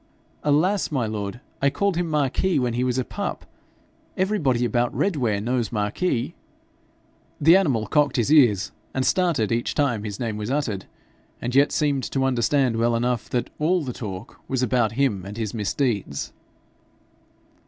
[0.43, 1.41] 'Alas, my lord!
[1.61, 3.45] I called him Marquis when he was a pup.
[4.17, 6.33] Everybody about Redware knows Marquis.'
[7.39, 10.85] The animal cocked his ears and started each time his name was uttered,
[11.39, 15.37] and yet seemed to understand well enough that ALL the talk was about him and
[15.37, 16.33] his misdeeds.